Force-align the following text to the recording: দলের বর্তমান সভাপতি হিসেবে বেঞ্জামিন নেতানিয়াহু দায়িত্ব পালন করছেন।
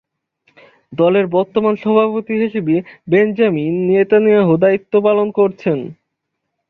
দলের 0.93 1.25
বর্তমান 1.35 1.73
সভাপতি 1.75 2.33
হিসেবে 2.43 2.75
বেঞ্জামিন 3.07 3.73
নেতানিয়াহু 3.89 4.53
দায়িত্ব 4.63 4.93
পালন 5.05 5.27
করছেন। 5.31 5.79